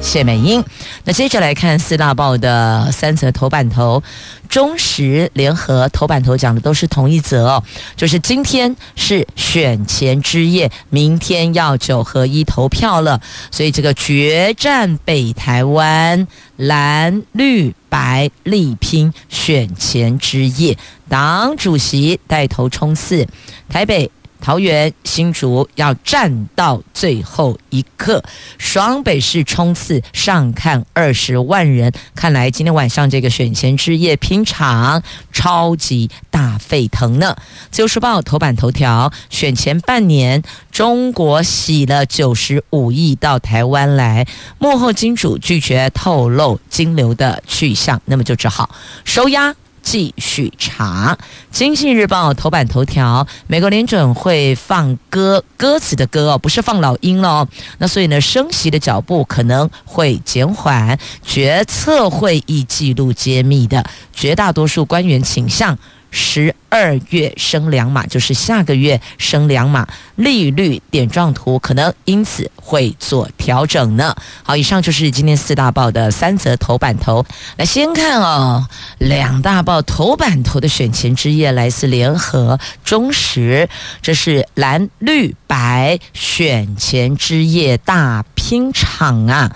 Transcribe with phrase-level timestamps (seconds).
[0.00, 0.64] 谢美英，
[1.04, 4.02] 那接着来看四大报的三则头版头，
[4.48, 7.62] 中时联合头版头讲的都是同一则哦，
[7.94, 13.20] 就是今天是选前之夜，明天要九合一投票了，
[13.50, 20.78] 所以这个决战北台湾，蓝绿白力拼选前之夜，
[21.08, 23.28] 党主席带头冲刺，
[23.68, 24.10] 台北。
[24.40, 28.22] 桃园、新竹要战到最后一刻，
[28.56, 37.36] 双北市冲刺上看二十万人，看来今天晚上这个选前之夜拼场超级大沸腾呢。
[37.70, 44.26] 自由时报头版头条：选前半年，中国洗了九十五亿到台湾来，
[44.58, 48.70] 幕后金主拒绝透露金流的去向，那么就只好
[49.04, 49.54] 收押。
[49.90, 51.16] 继续查，
[51.50, 57.48] 《经济日报》头版头条：美国联准会放歌歌词的歌哦，不是放老鹰哦。
[57.78, 60.98] 那所以呢，升息的脚步可能会减缓。
[61.22, 63.82] 决策会议记录揭秘的
[64.12, 65.78] 绝大多数官员倾向。
[66.10, 74.14] 十二月升两码，就是下个月升两码，利率点状图可能因此会做调整呢。
[74.42, 77.24] 好，以上就是今天四大报的三则头版头。
[77.56, 78.66] 来，先看哦，
[78.98, 83.68] 两大报头版头的选前之夜，来自联合、中时，
[84.02, 89.54] 这是蓝绿白选前之夜大拼场啊。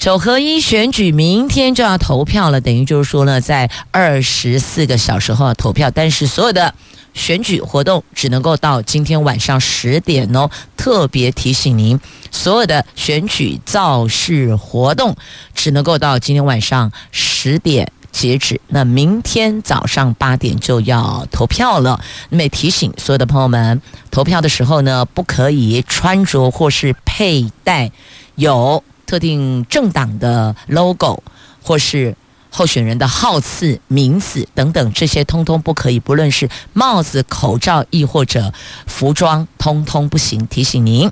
[0.00, 6.72] 九合一选举明天就要投票了，等于就是说呢，在二十四个小时后要投票，但是所有的
[7.12, 10.48] 选举活动只能够到今天晚上十点哦。
[10.74, 15.14] 特别提醒您，所有的选举造势活动
[15.54, 22.00] 只能够到今天晚上十点截止，那明天早上八点就要投票了。
[22.30, 27.92] 那么提醒所有的朋友们，投票的时候呢，不可以穿着或是佩戴
[28.36, 28.82] 有。
[29.10, 31.20] 特定政党的 logo，
[31.64, 32.14] 或是
[32.48, 35.98] 候选人的号次、名字等等，这些通通不可以。
[35.98, 38.52] 不论是帽子、口罩，亦或者
[38.86, 40.46] 服装，通通不行。
[40.46, 41.10] 提醒您。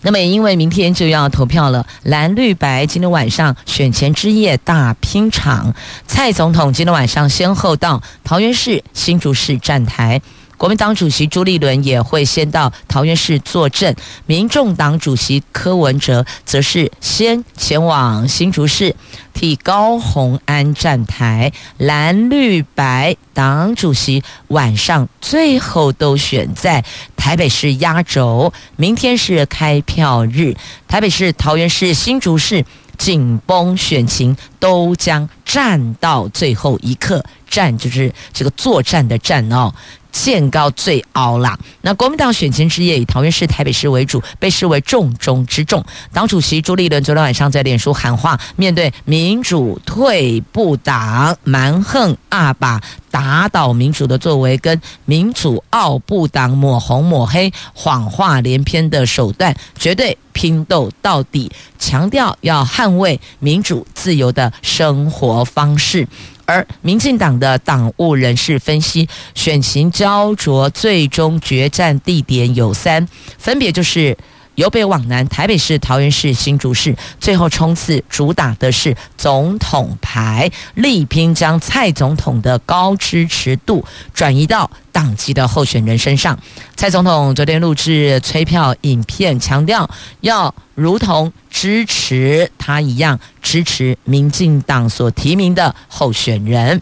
[0.00, 5.74] 那么，因为明天就要投票了，蓝绿白今天晚上选前之夜大拼场，
[6.06, 10.22] 蔡总统今天晚上先后到桃园市、新竹市站台。
[10.56, 13.94] 国民党主席朱立伦也会先到桃园市坐镇，
[14.24, 18.96] 民众党主席柯文哲则是先前往新竹市
[19.34, 26.82] 替高虹安站台，蓝绿白党主席晚上最后都选在
[27.16, 30.56] 台北市压轴，明天是开票日，
[30.88, 32.64] 台北市、桃园市、新竹市
[32.96, 39.74] 紧绷选情都将战到最后一刻，战就是这个作战的战哦。
[40.16, 41.56] 见高最凹啦！
[41.82, 45.84] 那国民党选前之夜以桃园市、台北市为主，被视为重中之重。
[46.12, 66.08] 党主席朱立伦昨天晚上在脸书喊话：面对民主退步党蛮横阿爸打倒民主的作为，跟民主傲步党抹红抹黑、谎话连篇的手段，绝对拼斗到底，强调要捍卫民主自由的生活方式。
[66.46, 74.16] 而民进党的党务人士分析，选情焦灼，最终决战地点有三，分别就是
[74.56, 86.38] 由北往南，台北市、桃园市、新竹市，最后冲刺主打的是总统牌，力拼将蔡总统的高支持度转移到党籍的候选人身上。
[86.74, 89.88] 蔡总统昨天录制催票影片，强调
[90.20, 96.80] 要如同支持他一样支持民进党所提名的候选人。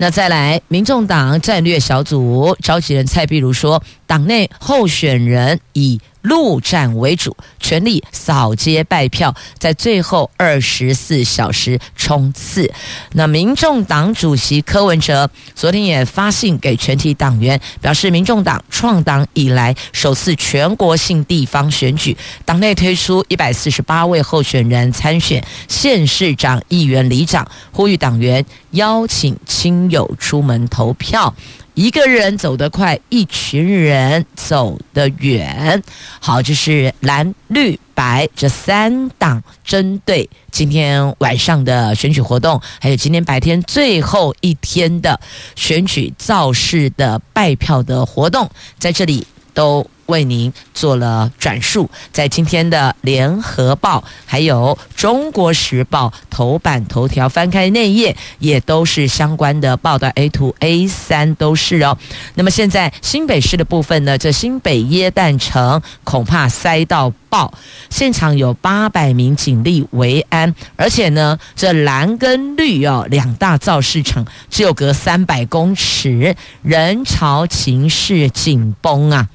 [0.00, 12.70] 那再来，民众党战略小组召集人蔡壁如说，党内候选人以陆战为主，全力扫街拜票，在最后二十四小时冲刺。
[13.12, 31.34] 那民众党主席柯文哲昨天也发信给全体党员，表示民众党创党以来首次全国性地方选举，党内推出一百四十八位候选人参选县市长、议员、里长，呼吁党员邀请亲友出门投票。
[31.78, 35.80] 一个人走得快，一群人走得远。
[36.18, 45.20] 好，这是蓝绿白这三党针对今天晚上的选举活动，还有今天白天最后一天的
[45.54, 49.88] 选举造势的拜票的活动，在这里都。
[50.08, 61.98] 为您做了转述，在今天的《联合报》还有《中国时报》头版头条翻开内页，也都是相关的报道，A2、A3 都是哦。
[62.34, 67.52] 那么现在新北市的部分呢，这新北耶诞城恐怕塞到爆，
[67.90, 79.28] 现场有八百名警力维安，而且呢，这蓝跟绿哦两大造市场只有隔三百公尺，人潮情势紧绷啊。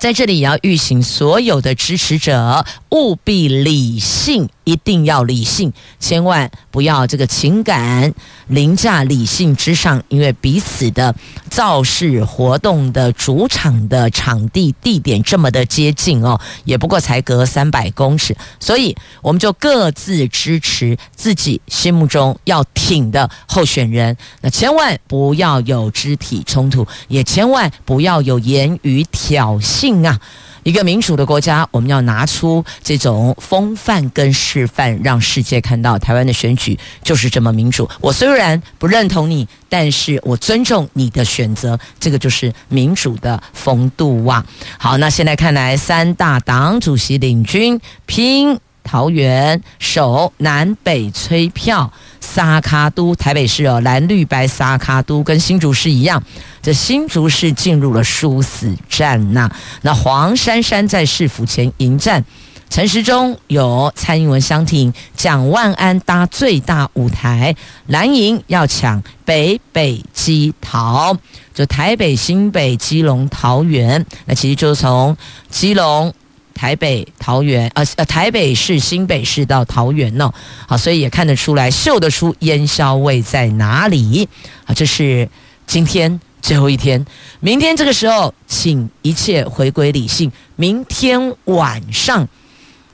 [0.00, 4.48] 在这里也要预醒所有的支持者务必理性。
[4.64, 8.14] 一定要理性，千万不要这个情感
[8.46, 11.12] 凌驾理性之上，因为彼此的
[11.50, 30.20] 造势活动的主场的场地地点这么的接近哦，也不过才隔三百公尺，所以我们就各自支持自己心目中要挺的候选人，那千万不要有肢体冲突，也千万不要有言语挑衅啊。
[30.62, 37.88] 一个民主的国家，我们要拿出这种风范跟示范，让世界看到台湾的选举就是这么民主。
[38.00, 44.44] 我虽然不认同你，但是我尊重你的选择，这个就是民主的风度啊。
[44.78, 48.58] 好，那现在看来，三大党主席领军拼。
[48.82, 56.22] 桃园守南北催票，三脚督台北市哦，蓝绿白三脚督跟新竹市一样，
[56.62, 59.50] 这新竹市进入了殊死战呐、
[59.82, 62.24] 那黄珊珊在市府前迎战，
[62.68, 67.56] 陈时中有蔡英文相挺，蒋万安搭最大舞台，
[67.86, 71.16] 蓝营要抢北北基桃，
[71.52, 75.16] 就台北、新北、基隆、桃园，那其实就从
[75.48, 76.14] 基隆。
[76.54, 80.32] 台北、桃园，呃呃，台北市、新北市到桃园呢，
[80.66, 84.28] 好，所以也看得出来，嗅得出烟硝味在哪里。
[84.64, 85.28] 好，这是
[85.66, 87.04] 今天最后一天，
[87.40, 90.30] 明天这个时候，请一切回归理性。
[90.56, 92.26] 明天晚上，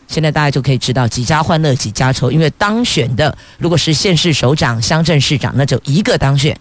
[0.07, 6.55] 现在大家就可以知道几家欢乐几家愁，因为当选的如果是县市首长、乡镇市长，那就一个当选；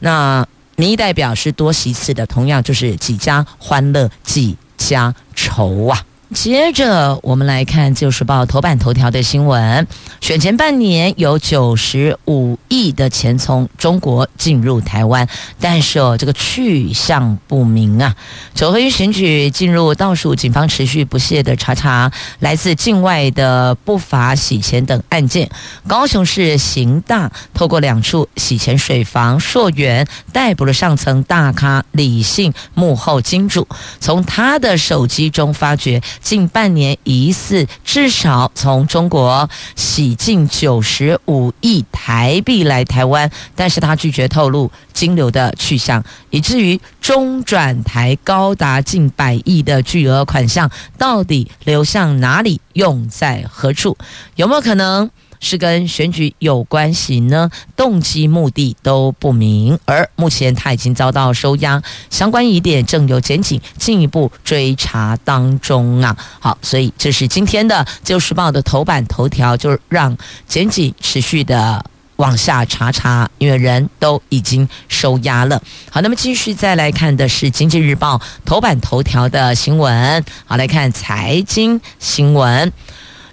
[0.00, 0.46] 那
[0.76, 6.02] 民意代表是多席次的，同样就是几家欢乐几家愁啊。
[6.34, 9.86] 接着，我们来看《旧时报》头版头条的新闻：
[10.20, 15.26] 选前半年有九十五亿的钱从中国进入台湾，
[15.58, 18.14] 但是哦，这个去向不明啊。
[18.54, 25.48] 九合一选举进入倒数，警方持续不懈的查查来自境外的不法洗钱等案件。
[25.86, 33.66] 高雄市刑大透过两处洗钱水房溯源，逮捕了上层大咖李姓幕后金主，
[33.98, 36.02] 从他的手机中发觉。
[36.20, 53.96] 近半年疑似至少从中国洗进九十五亿台币来台湾，但是他拒绝透露金流的去向，以至于中转台高达近百亿的巨额款项到底流向哪里，用在何处？
[54.36, 55.10] 有没有可能？
[55.40, 57.50] 是跟选举有关系呢？
[57.76, 66.16] 动机目的都不明，而目前他已经遭到收押，相关疑点正由检警进一步追查当中啊。
[66.40, 71.84] 好，所以这是今天的《自由时报》的头版头条，就是让检警持续的
[72.16, 75.62] 往下查查，因为人都已经收押了。
[75.90, 80.24] 好，那么继续再来看的是《经济日报》头版头条的新闻。
[80.46, 82.72] 好，来看财经新闻。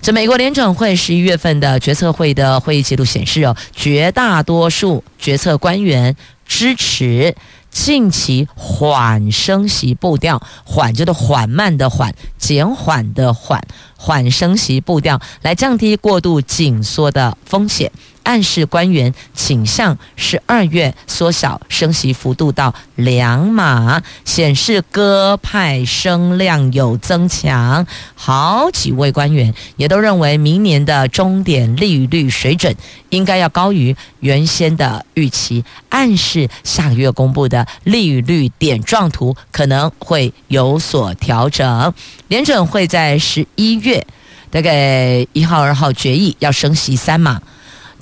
[0.06, 7.36] 这美国联准会十一月份的决策会的会议记录显示，哦，绝大多数决策官员支持
[7.72, 13.60] 近期缓升息步调，缓就是缓慢的缓，减缓的缓，
[13.98, 17.92] 缓升息步调来降低过度紧缩的风险。
[18.26, 27.88] 暗示官员倾向十二月缩小升息幅度到两码，显示鸽派声量有增强。
[28.16, 32.76] 好几位官员也都认为，明年的终点利率水准
[33.10, 41.94] 应该要高于原先的预期，暗示下个月公布的利率点状图可能会有所调整。
[42.28, 44.06] 联准会在十一月
[44.50, 47.40] 大概一号、二号决议要升息三码。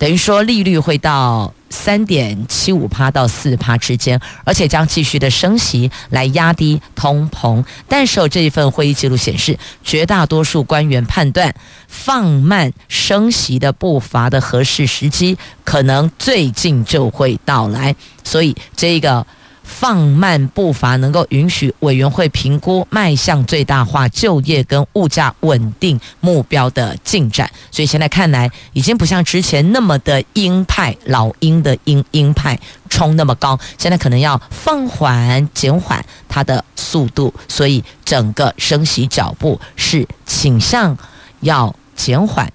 [0.03, 7.63] 等于说利率会到三点七五帕到四帕之间，而且将继续的升息来压低通膨。
[7.87, 11.55] 但是这一份会议记录显示，绝大多数官员判断
[11.87, 17.95] 放慢升息的步伐的合适时机，可能最近就会到来。
[18.25, 19.25] 所以这个
[19.63, 27.49] 放慢步伐，能够允许委员会评估迈向最大化就业跟物价稳定目标的进展。
[27.71, 37.33] 所以现在看来，已经不像之前那么的鹰派，老鹰的鹰鹰派冲那么高，现在可能要放缓、减缓它的速度。
[37.47, 40.97] 所以整个升息脚步是倾向
[41.39, 42.51] 要减缓。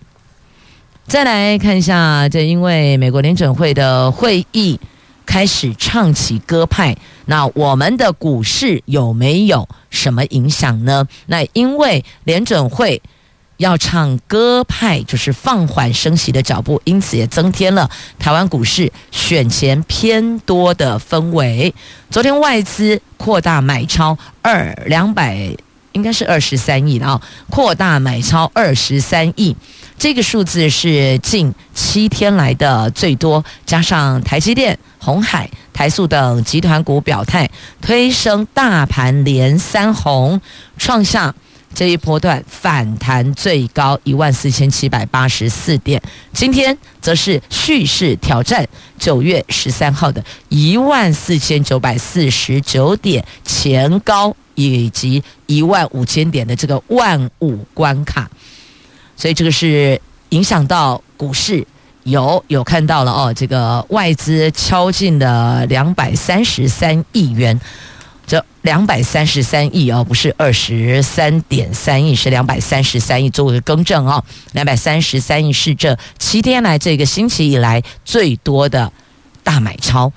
[1.06, 4.78] 再来看一下，这因为美国联准会的会议
[5.28, 11.06] 开始唱起歌派，那我们的股市有没有什么影响呢？
[11.26, 13.02] 那因为联准会
[13.58, 21.74] 要唱歌派，就是放缓升息的脚步，因此也增添了台湾股市选前偏多的氛围。
[22.10, 25.54] 昨天外资扩大买超二两百，
[25.92, 27.20] 应该是二十三亿啊，
[27.50, 29.54] 扩大买超二十三亿。
[29.98, 37.50] 这个数字是近七天来的最多，加上台积电、红海、台塑等集团股表态，
[37.80, 40.40] 推升大盘连三红，
[40.76, 41.34] 创下
[41.74, 46.02] 这一波段反弹最高一万四千七百八十四点。
[46.32, 48.66] 今天则是蓄势挑战
[48.98, 58.28] 九月十三号的一万四千九百四十九点前高，以及一万五千点的这个万五关卡。
[59.16, 60.00] 所以这个是
[60.30, 61.66] 影响到股市，
[62.08, 67.60] 有有看到了哦，这个外资敲进了两百三十三亿元，
[68.26, 78.90] 这两百三十三亿哦，不是二十三点三亿，是两百三十三亿，做个更正哦，两百三十三亿是这七天来这个星期以来最多的
[79.44, 80.10] 大买超，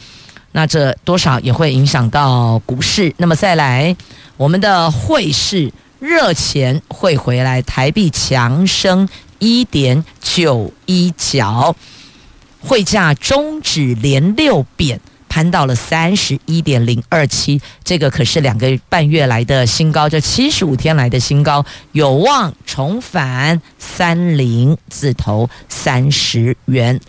[0.53, 3.13] 那这多少也会影响到股市。
[3.17, 3.95] 那么再来，
[4.37, 5.71] 我们的汇市。
[6.01, 9.07] 热钱会回来，台币强升
[9.41, 11.75] 一点九一角，
[12.59, 26.99] 汇价终止连六贬，攀到了三十一点零二七，这个可是两个半月来的新高，这七十五天来的新高，有望重返三零字头三十元。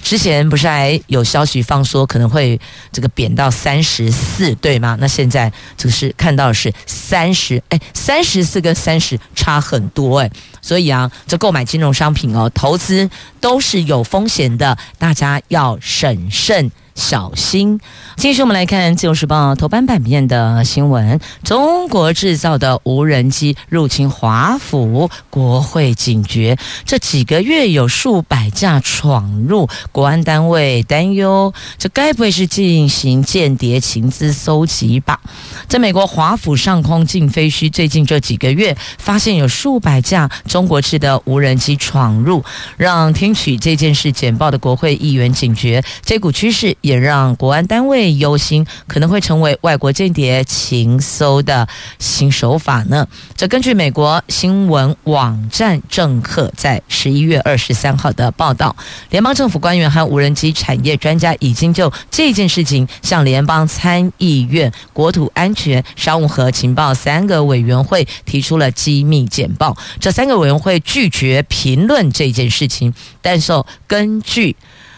[0.00, 2.58] 之前不是还有消息放说可能会
[2.92, 4.96] 这个贬到三十四，对吗？
[5.00, 10.30] 那现在就是看到是三十，哎，三十四跟三十差很多哎，
[10.68, 13.08] 所以啊，这购买金融商品哦，投资
[13.40, 16.70] 都是有风险的，大家要审慎。
[16.98, 17.80] 小心。
[18.16, 26.58] 继续，我们来看《自由时报》头版版面的新闻：中国制造的无人机入侵华府，国会警觉。
[26.84, 35.20] 这几个月有数百架闯入，国安单位担忧，这该不会是进行间谍情资搜集吧？
[35.68, 42.44] 在美国华府上空禁飞区，最近这几个月发现有数百架中国制的无人机闯入，
[42.76, 46.76] 让听取这件事简报的国会议员警觉，这股趋势。
[46.88, 51.68] 也让国安单位忧心，可能会成为外国间谍情搜的
[51.98, 53.06] 新手法呢。
[53.36, 58.74] 这根据美国新闻网站政客在十一月二十三号的报道，
[59.10, 69.76] 联邦政府官员和无人机产业专家已经就这件事情向联邦参议院国土安全、商务和情报三个委员会提出了机密简报。
[70.00, 73.52] 这三个委员会拒绝评论这件事情，但是
[73.86, 74.56] 根据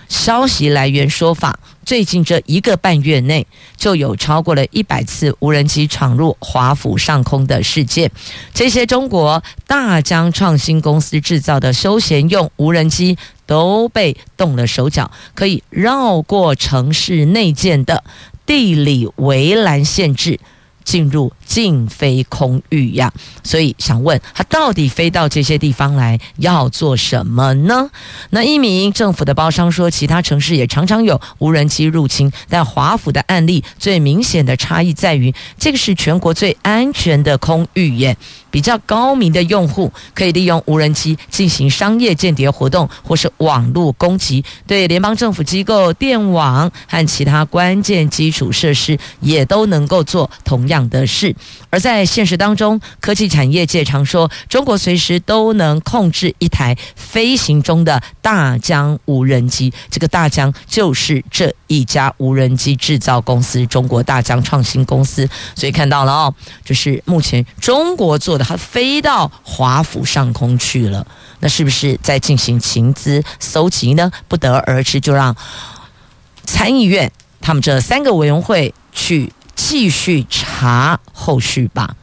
[0.09, 1.59] 消息来源说法，
[1.91, 3.45] 最近这一个半月内，
[3.77, 8.13] 就有超过了一百次无人机闯入华府上空的事件。
[8.55, 18.05] 这些中国大疆创新公司制造的休闲用无人机都被动了手脚，可以绕过城市内建的
[18.47, 20.39] 地理围栏限制。
[20.85, 27.91] 进入禁飞空域呀，所以想问他到底飞到这些地方来要做什么呢？
[28.31, 38.17] 那一名政府的包商说，其他城市也常常有无人机入侵，但华府的案例最明显的差异在于，这个是全国最安全的空域耶。
[38.53, 51.35] 比较高明的用户可以利用无人机进行商业间谍活动，或是网络攻击，对联邦政府机构、电网和其他关键基础设施也都能够做同样的事。
[51.69, 59.73] 而在现实当中，科技产业界常说，中国随时都能控制一台飞行中的大疆无人机。
[59.91, 65.29] 这个大疆就是这一家无人机制造公司——中国大疆创新公司。
[65.55, 66.35] 所以看到了哦，
[66.65, 71.07] 就是目前中国做的，它飞到华府上空去了。
[71.41, 74.11] 那是不是在进行情资搜集呢？
[74.29, 75.35] 不得而知，就让
[76.45, 77.11] 参议院
[77.41, 79.33] 他们这三个委员会去。
[79.63, 81.95] 继续查后续吧。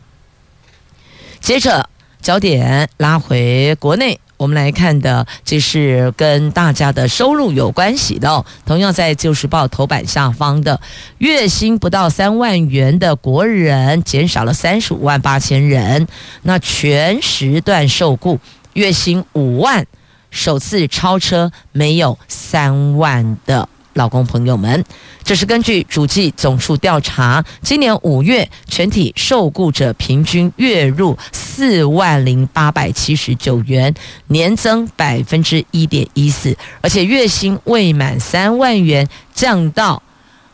[1.40, 1.90] 接着，
[2.26, 4.20] 《焦点拉回国内。
[4.38, 8.46] 我们来看的，这是跟大家的收入有关系的哦。
[8.68, 10.80] 同样在《旧时报》头版下方的，
[11.18, 16.08] 月薪不到三万元的国人减少了三十五万八千人。
[16.44, 18.40] 那全时段受雇，
[18.74, 19.88] 月薪五万，
[20.30, 23.68] 首次超车没有三万的。
[23.98, 24.86] 老公朋友们，
[25.24, 33.94] 这是根据主计总处调查，今年五月全体受雇者平均月入四万零八百七十九元，
[34.28, 40.02] 年增百分之一点一四，而且月薪未满三万元降到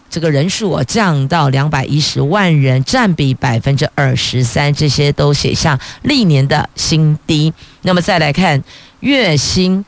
[0.10, 7.54] 这个人数啊，降到两百一十万人，占比百分之二十三，这些都写下历年的新低。
[7.82, 8.64] 那么再来看
[9.02, 9.84] 月薪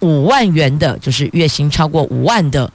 [0.00, 2.72] 五万元的，就是月薪超过五万的。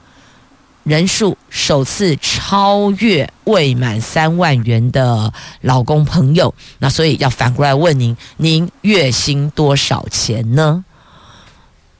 [0.84, 10.84] 人数首次超越未满三万元的老公朋友，那所以要反过来问您：您月薪多少钱呢？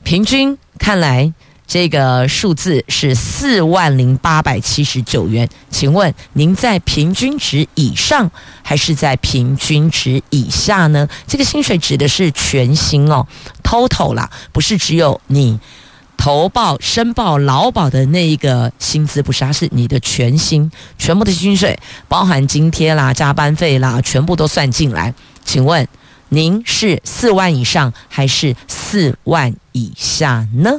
[0.02, 1.32] 平均看来，
[1.64, 5.48] 这个数字是四万零八百七十九元。
[5.70, 8.28] 请问您在平均值以上，
[8.62, 11.08] 还是在平均值以下呢？
[11.28, 13.24] 这个薪水指的是全薪哦
[13.62, 15.60] ，total 啦，不是只有你。
[16.22, 21.76] 投报申报劳保的那一个薪资不是，它是你的全薪，全部的薪水
[22.06, 25.12] 包含津贴啦、加班费啦，全部都算进来。
[25.44, 25.88] 请问
[26.28, 30.70] 您是四万以上还是四万以下呢？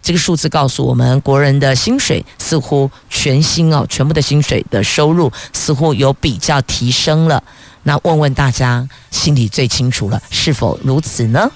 [0.00, 7.42] 这个数字告诉我们，国人的薪水似乎全薪哦，全部的薪水的收入似乎有比较提升了。
[7.82, 11.50] 那问问大家，心里最清楚了，是否如此呢？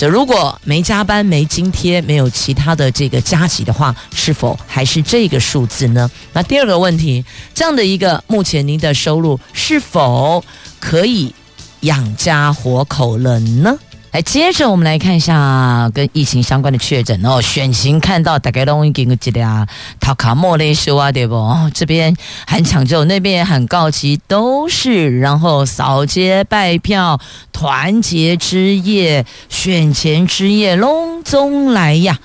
[0.00, 6.10] 这如果没加班、没津贴、没有其他的这个加急的话，是否还是这个数字呢？
[6.32, 10.42] 那第二个问题，这样的一个目前您的收入是否
[10.78, 11.34] 可以
[11.80, 13.78] 养家活口了呢？
[14.12, 17.40] 来，接着我们来看一下跟疫情相关的确诊哦。
[17.40, 19.64] 选情看到大概都已经个几俩，
[20.00, 21.36] 塔卡莫雷修啊，对不？
[21.72, 27.20] 这边很抢救，那边也很告急，都是然后扫街拜票，
[27.52, 32.18] 团结之夜，选前之夜，隆中来呀！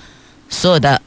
[0.48, 1.00] 所有的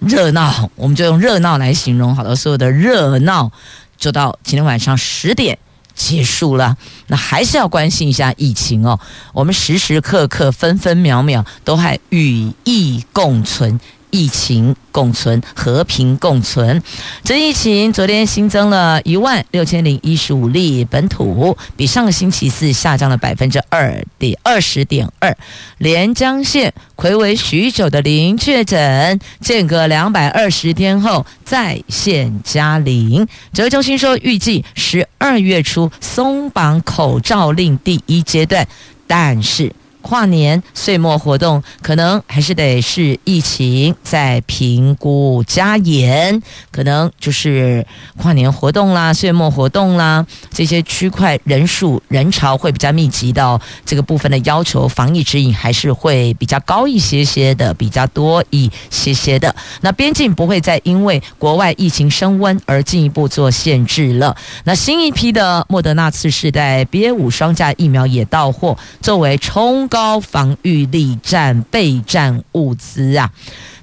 [0.00, 2.34] 热闹，我们就用热闹来形容好了。
[2.34, 3.52] 所有的热闹，
[3.96, 5.56] 就到今天晚上十点。
[5.96, 6.76] 结束了，
[7.08, 9.00] 那还是要关心一下疫情哦。
[9.32, 13.80] 我们时时刻刻、分分秒秒都还与疫共存。
[14.10, 16.82] 疫情共存，和平共存。
[17.22, 25.36] 这疫情昨天新增了一万六千零一十五例本土，比上个星期四下降了百分之二点二十点二。
[25.78, 33.26] 连江县魁违许久的零确诊，间隔两百二十天后再现加零。
[33.52, 38.66] 指挥中心说，预计十二月初松绑口罩令第一阶段，
[39.06, 39.72] 但是。
[40.06, 46.40] 跨年岁末活动可能还是得是疫情在评估加严，
[46.70, 47.84] 可能就是
[48.16, 59.52] 跨年活动啦、岁末活动啦这些区块人数人潮会比较密集的这个部分的要求，防疫指引还是会比较高一些些的，比较多一些些的。
[59.80, 64.36] 那边境不会再因为国外疫情升温而进一步做限制了。
[64.62, 69.88] 那新一批的莫德纳次世代 BA 五双价疫苗也到货，作为冲。
[69.96, 73.32] 高防御力战备战物资啊，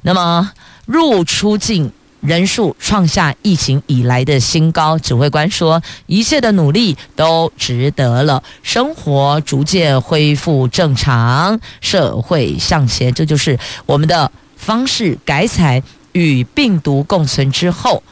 [0.03, 0.51] 那么
[0.85, 4.95] 入出境人数创下疫情以来的新高。
[4.99, 18.03] 指挥官说，一切的努力都值得了，生活逐渐恢复正常，社会向前，这就是我们的方式改采与病毒共存之后。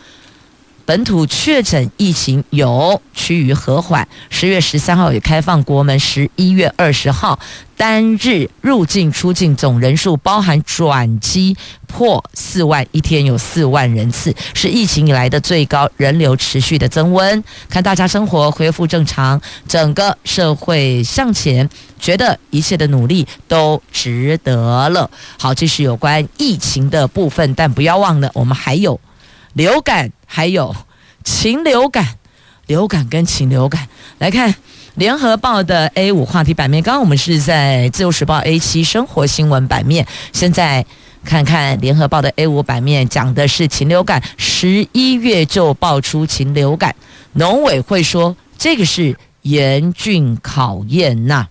[0.92, 7.40] 本土确诊疫情有趋于和缓，十月十三号也开放国门，十一月二十号
[7.78, 11.56] 单日入境出境总人数，包含转机
[11.88, 21.70] 破四万，一天有四万人次，是疫情以来的最高，人流持续的增温，看大家生活恢复正常，整个社会向前，
[22.02, 25.10] 觉得一切的努力都值得了。
[25.40, 29.00] 好，这是有关疫情的部分，但不要忘了，我们还有。
[29.54, 30.76] 流感还有
[31.24, 32.16] 禽流感，
[32.68, 33.88] 流感跟禽流感
[34.18, 34.56] 来看，
[34.96, 40.86] 联合报的 A 五话题版面，刚刚我们是在自由时报 A 七生活新闻版面，现在
[41.24, 46.96] 看看联合报的 A 五版面，讲的是禽流感，十一月就爆出禽流感，
[47.34, 51.48] 农委会说这个是严峻考验呐。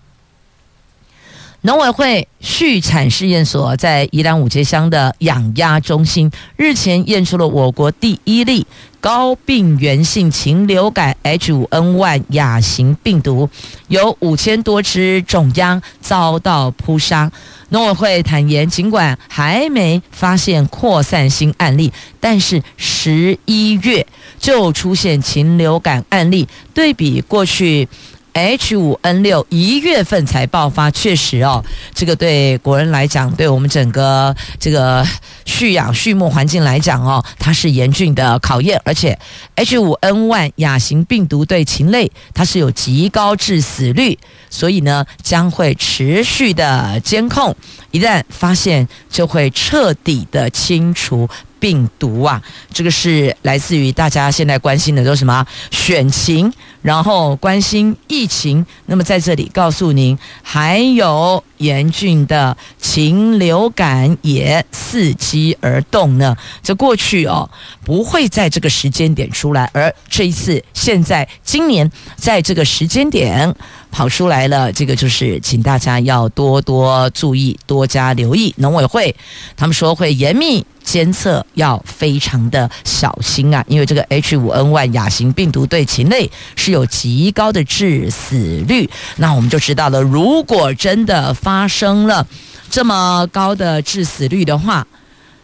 [1.63, 8.65] 农委会畜产试验所在宜兰五街乡的养鸭中心日前验出了我国第一例
[8.99, 13.49] 高病原性禽流感 H5N1 亚型病毒，
[13.87, 17.31] 有五千多只种鸭遭到扑杀。
[17.69, 24.05] 农委会坦言，尽管还没发现扩散性案例，但是十一月
[24.39, 27.87] 就出现禽流感案例，对比过去。
[28.33, 31.63] H 五 N 六一月份才爆发，确实哦，
[31.93, 35.05] 这个对国人来讲，对我们整个这个
[35.45, 38.81] 畜养畜牧环境来讲哦，它是严峻的考验。
[38.85, 39.17] 而且
[39.55, 44.17] H 五 N 1亚型病毒对禽类它是有极高致死率，
[44.49, 47.55] 所以呢将会持续的监控，
[47.91, 51.29] 一旦发现就会彻底的清除。
[51.61, 52.41] 病毒啊，
[52.73, 55.45] 这个是来自于大家现在关心的都是什么？
[55.69, 58.65] 选情，然后关心疫情。
[58.87, 66.35] 那么在这里告诉您，还有严峻的禽流感也伺机而动呢。
[66.63, 67.49] 这过去哦，
[67.85, 73.55] 不会在这个时间点出来，而这一次，现在今年在这个时间点。
[73.91, 78.53] 跑出来了，这个就是请大家要多多注意，多加留意。
[78.57, 79.15] 农委会
[79.55, 88.89] 他们说会严密监测，要非常的小心啊，因为这个 H5N1 亚型病毒对禽类是有极高的致死率。
[89.17, 92.25] 那我们就知道了，如果真的发生了
[92.69, 94.87] 这么高的致死率的话，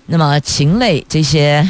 [0.06, 1.70] 那么禽类这些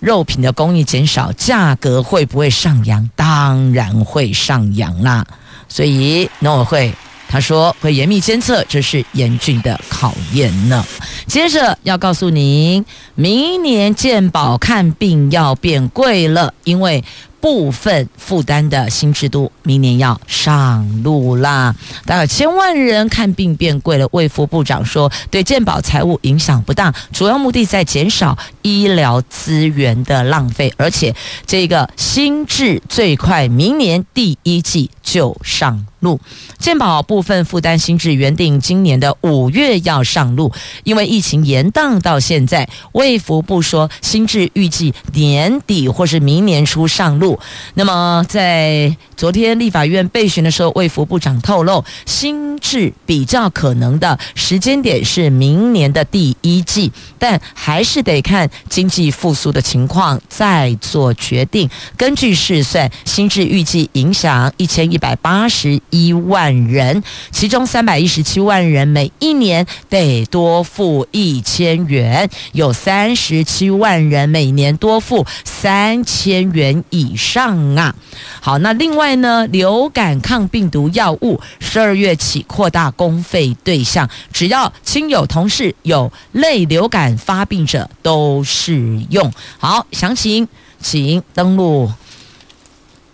[0.00, 3.08] 肉品的供应减少，价格会不会上扬？
[3.16, 5.26] 当然会上扬啦。
[5.74, 6.94] 所以农委会
[7.28, 10.86] 他说会严密监测，这是严峻的考验呢。
[11.26, 12.84] 接着要告诉您，
[13.16, 17.02] 明年健保看病要变贵了，因为。
[17.44, 21.74] 部分负担的新制度明年要上路啦，
[22.06, 24.08] 大概千万人看病变贵了。
[24.12, 31.14] 卫福部长说，对健保财务影响不大，主要目的在减少医疗资源的浪费，而且
[31.46, 36.20] 这个新制最快明年第一季就上路。
[36.60, 40.52] 健保部分负担新制原定今年的五月要上路，
[40.84, 47.40] 因为疫情延宕到现在，卫福部说新制预计年底或是明年初上路。
[47.74, 61.68] 那么，在昨天立法院备询的时候，卫福部长透露，新制比较可能的时间点是明年的第一季，但还是得看经济复苏的情况再做决定。
[61.96, 77.76] 根据试算，新制预计影响一千一百八十一万人，其中三百一十七万人每一年得多付一千元，有三十七万人每年多付三千元以上。
[77.76, 77.94] 啊，
[78.40, 89.32] 好，那另外呢，流感抗病毒药物十二月起扩大公费对象，只要亲友同事有类流感发病者都适用。
[89.58, 90.48] 好，详情
[90.80, 91.90] 请登录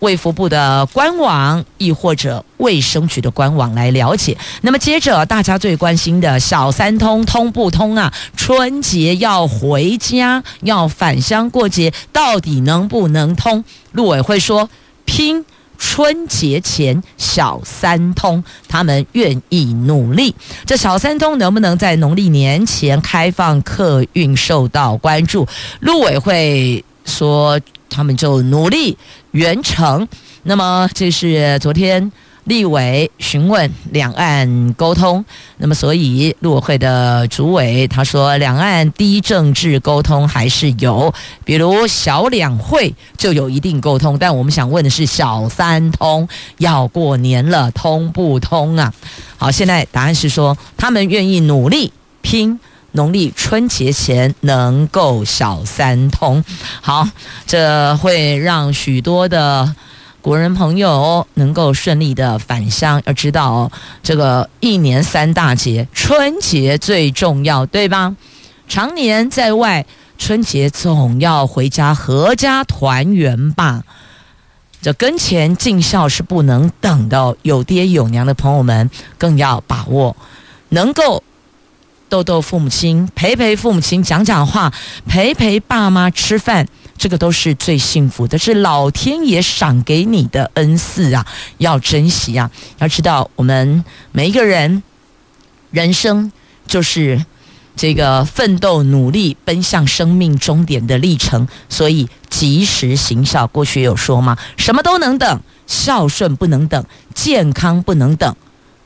[0.00, 4.36] 卫福部的官网，亦或者卫生局的官网来了解。
[4.62, 8.12] 那么接着大家最关心的小三通通不通啊？
[8.36, 13.64] 春节要回家要返乡过节，到底能不能通？
[13.92, 14.68] 陆委会说，
[15.04, 15.44] 拼
[15.78, 20.34] 春节前小三通，他们愿意努力。
[20.66, 25.46] 这小三通能不能在农历年前开放客运，受到关注。
[25.80, 27.58] 陆委会说，
[27.90, 28.96] 他们就努力
[29.32, 30.08] 圆成。
[30.44, 32.10] 那么，这是昨天。
[32.44, 35.24] 立委询问两岸沟通，
[35.58, 41.12] 那么所以陆委会的主委他说，两岸低政治沟通还是有，
[41.44, 46.26] 比如小两会就有一定沟通，但我们想问的是小三通
[46.56, 48.92] 要过年了通不通啊？
[49.36, 52.58] 好，现在答案是说他们愿意努力拼
[52.92, 56.44] 农历春节前能够小三通，
[56.80, 57.08] 好，
[57.46, 59.74] 这会让许多的。
[60.22, 63.72] 国人朋友能够顺利的返乡，要知道哦，
[64.02, 68.14] 这个一年三大节，春节最重要，对吧？
[68.68, 69.86] 常年在外，
[70.18, 73.82] 春节总要回家阖家团圆吧。
[74.82, 80.14] 这跟前尽孝是不能等的，有爹有娘的朋友们更要把握，
[80.68, 81.24] 能够
[82.10, 84.70] 逗逗父母亲，陪陪父母亲，讲讲话，
[85.06, 86.66] 陪陪爸妈吃饭。
[86.98, 92.50] 这个都是最幸福的，是老天爷赏给你的恩赐啊，要珍惜啊！
[92.78, 94.82] 要知道，我们每一个人
[95.70, 96.30] 人生
[96.66, 97.24] 就是
[97.74, 103.46] 这个奋斗、努力、奔向生命终点的历程，所以及时行孝。
[103.46, 104.36] 过去有说吗？
[104.58, 108.36] 什么都能等，孝顺不能等，健康不能等，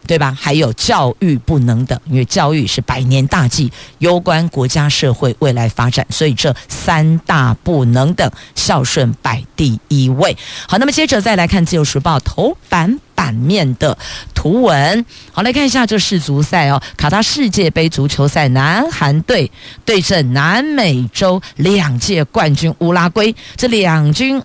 [0.07, 0.37] 对吧？
[0.39, 10.37] 还有教育不能等，因为教育是百年大计，攸关国家社会未来发展，所以这三大不能等，孝顺摆第一位。
[10.69, 13.97] 好，那么接着再来看《自由时报》头版版面的
[14.35, 15.05] 图文。
[15.33, 19.51] 好，来看一下这世足赛哦，卡塔世界杯足球赛，南韩队
[19.85, 24.43] 对阵南美洲两届冠军乌拉圭，这两军。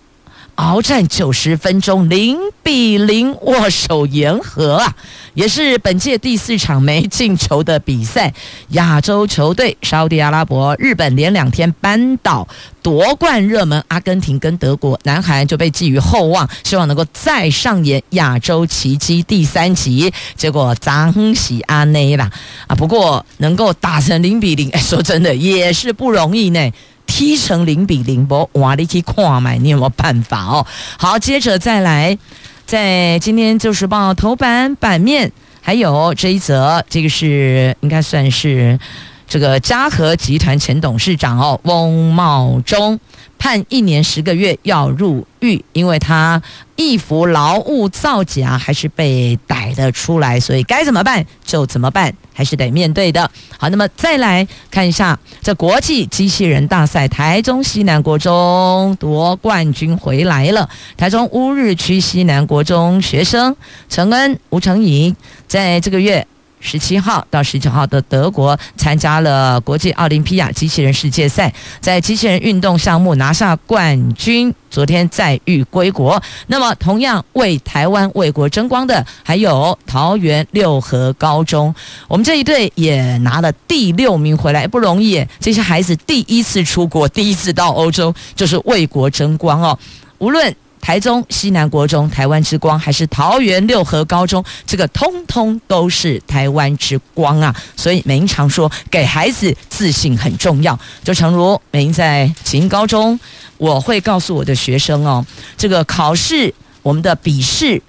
[0.60, 4.94] 鏖战九十分钟，零比零握手言和啊，
[5.32, 8.34] 也是本届第四场没进球的比赛。
[8.68, 12.46] 亚洲球队沙乌地阿拉伯、日本连两天扳倒
[12.82, 20.12] 夺冠热门阿根廷跟德国，南韩就被寄予厚望，希望能够再上演亚洲奇迹第三集。
[20.36, 22.30] 结果脏喜阿内啦
[22.66, 26.70] 啊，不过能够打成零比零，哎，说真的也是不容易呢。
[27.10, 30.64] 踢成零比零，不哇，你去看买，你有没有办法哦？
[30.96, 32.16] 好，接着再来，
[32.64, 38.78] 在今天《就是报》头版版面，还有这一则，这个是应该算是
[39.26, 43.00] 这个嘉禾集团前董事长哦，翁茂忠。
[43.40, 46.40] 判一年十个月要入狱，因为他
[46.76, 53.30] 易服劳务造假，还是被逮了出来，所以该怎么办就怎么办，还是得面对的。
[53.58, 60.68] 好，那么再来看一下这国际机器人大赛，台中西南国中夺冠军回来了。
[60.98, 63.56] 台中乌日区西南国中学生
[63.88, 65.16] 陈恩、吴成颖
[65.48, 66.26] 在这个月。
[66.60, 74.54] 十七号到十九号的德国参加了国际奥林匹亚机器人世界赛，在机器人运动项目拿下冠军。
[74.70, 76.22] 昨天载誉归国。
[76.46, 81.74] 那么，同样为台湾为国争光的还有桃园六和高中，
[82.06, 85.26] 我们这一队也拿了第六名回来，不容易。
[85.40, 89.76] 这些孩子第一次出国，第一次到欧洲，就是为国争光哦。
[90.18, 90.54] 无论。
[90.80, 97.54] 台中西南国中、台湾之光，还是桃园六合高中，这个通通都是台湾之光啊！
[97.76, 100.78] 所以美英常说，给孩子自信很重要。
[101.04, 103.18] 就诚如美英在启英高中，
[103.58, 105.24] 我会告诉我的学生哦，
[105.56, 107.80] 这个考试，我们的笔试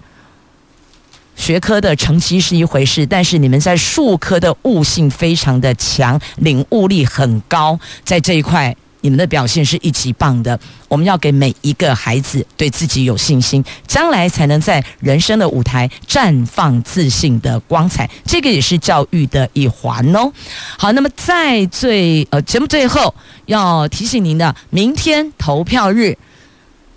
[1.35, 8.75] 学科的成绩是一回事，但是你们在数科的悟性非常的强，领悟力很高，在这一块。
[9.01, 18.09] 你们的表现是一级棒的，我们要给每一个孩子对自己有信心，将来才能在人生的舞台绽放自信的光彩。
[18.25, 20.31] 这个也是教育的一环哦。
[20.77, 23.13] 好，那么在最呃节目最后
[23.45, 26.17] 要提醒您的，明天投票日。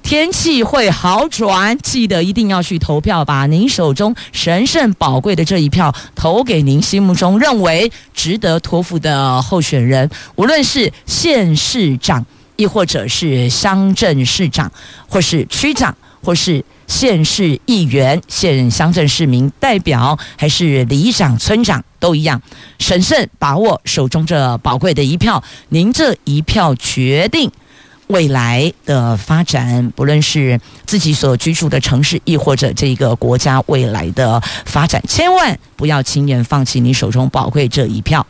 [0.05, 12.25] 天气会好转，记得一定要去投票，把您手中神圣宝贵的这一票投给您心目中认为值得托付的候选人，无论是县市长，
[12.57, 14.71] 亦或者是乡镇市长，
[15.09, 22.43] 或是区长，或是县市议员、县乡镇市民代表，还是里长、村长，都一样，
[22.79, 27.51] 审慎把握手中这宝贵的一票，您这一票决定。
[28.15, 38.25] 未来的发展，不论是自己所居住的城市，亦或者这个国家未来的发展，千万不要轻言放弃你手中宝贵这一票。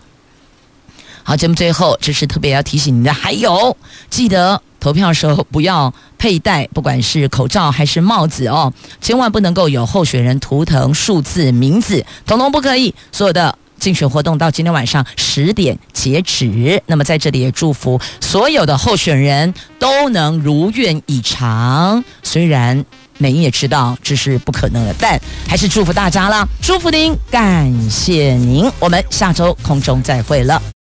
[1.23, 3.77] 好，节目最后，这是特别要提醒你的，还有
[4.09, 12.95] 记得投票的时候不要佩戴，不管是口罩还是帽子哦，千万不能够有候选人图腾、数字、名字，统统不可以。
[13.13, 13.59] 所有的。
[13.85, 16.83] 竞选活动到今天晚上十点截止。
[16.87, 22.03] 那么在这里也祝福所有的候选人都能如愿以偿。
[22.23, 22.83] 虽然
[23.19, 26.49] 美英也知道这是不可能的，但还是祝福大家了！
[26.63, 30.74] 祝福您，感谢您，我们下周空中再会了。